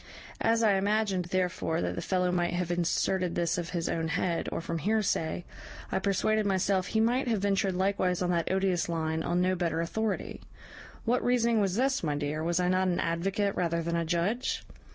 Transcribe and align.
As 0.41 0.63
I 0.63 0.77
imagined, 0.77 1.25
therefore, 1.25 1.79
that 1.83 1.93
the 1.93 2.01
fellow 2.01 2.31
must 2.31 2.53
have 2.53 2.71
inserted 2.71 3.35
this 3.35 3.59
of 3.59 3.69
his 3.69 3.87
own 3.87 4.07
head, 4.07 4.49
or 4.51 4.59
from 4.59 4.79
hearsay, 4.79 5.45
I 5.91 5.99
persuaded 5.99 6.43
myself 6.47 6.87
he 6.87 6.99
might 6.99 7.27
have 7.27 7.41
ventured 7.43 7.75
likewise 7.75 8.23
on 8.23 8.31
that 8.31 8.51
odious 8.51 8.89
line 8.89 9.21
on 9.21 9.41
no 9.41 9.53
better 9.53 9.79
authority. 9.79 10.41
What 11.05 11.23
reasoning 11.23 11.61
was 11.61 11.75
this, 11.75 12.01
my 12.01 12.15
dear? 12.15 12.43
was 12.43 12.59
I 12.59 12.67
not 12.67 12.87
an 12.87 12.99
advocate 12.99 13.55
rather 13.55 13.83
than 13.83 13.95
a 13.95 14.03
judge? 14.03 14.63